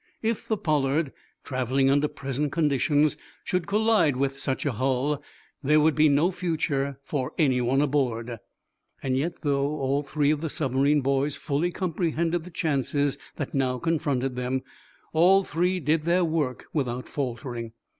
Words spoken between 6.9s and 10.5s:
for anyone aboard. Yet, though all three of the